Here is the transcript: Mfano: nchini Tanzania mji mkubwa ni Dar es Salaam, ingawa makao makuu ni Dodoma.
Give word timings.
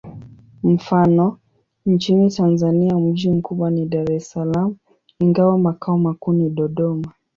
Mfano: 0.63 1.37
nchini 1.85 2.31
Tanzania 2.31 2.95
mji 2.99 3.29
mkubwa 3.29 3.71
ni 3.71 3.85
Dar 3.85 4.11
es 4.11 4.31
Salaam, 4.31 4.75
ingawa 5.19 5.57
makao 5.59 5.97
makuu 5.97 6.33
ni 6.33 6.49
Dodoma. 6.49 7.11